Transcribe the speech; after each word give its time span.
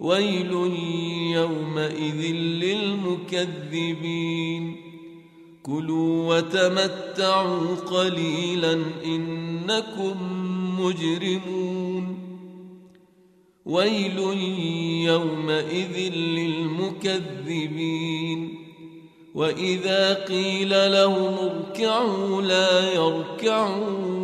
ويل 0.00 0.52
يومئذ 1.32 2.34
للمكذبين. 2.34 4.76
كلوا 5.62 6.36
وتمتعوا 6.36 7.74
قليلا 7.74 8.82
إنكم 9.04 10.16
مجرمون. 10.80 12.18
ويل 13.66 14.18
يومئذ 15.04 16.14
للمكذبين. 16.14 18.58
وإذا 19.34 20.14
قيل 20.14 20.70
لهم 20.70 21.34
اركعوا 21.34 22.42
لا 22.42 22.92
يركعون. 22.92 24.23